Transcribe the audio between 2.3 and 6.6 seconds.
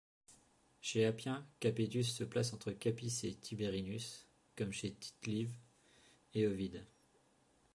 entre Capys et Tiberinus, comme chez Tite-Live et